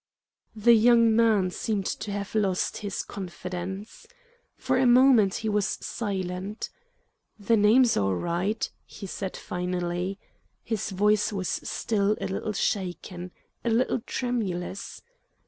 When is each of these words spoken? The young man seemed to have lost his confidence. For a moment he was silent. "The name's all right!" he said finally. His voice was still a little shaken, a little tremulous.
The 0.55 0.73
young 0.73 1.15
man 1.15 1.51
seemed 1.51 1.85
to 1.85 2.11
have 2.11 2.33
lost 2.33 2.77
his 2.77 3.03
confidence. 3.03 4.07
For 4.57 4.79
a 4.79 4.87
moment 4.87 5.35
he 5.35 5.47
was 5.49 5.67
silent. 5.79 6.71
"The 7.37 7.55
name's 7.55 7.95
all 7.95 8.15
right!" 8.15 8.67
he 8.83 9.05
said 9.05 9.37
finally. 9.37 10.17
His 10.63 10.89
voice 10.89 11.31
was 11.31 11.49
still 11.49 12.17
a 12.19 12.25
little 12.25 12.53
shaken, 12.53 13.29
a 13.63 13.69
little 13.69 13.99
tremulous. 14.07 15.03